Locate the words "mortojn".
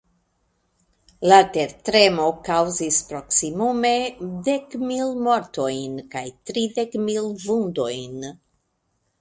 5.29-6.03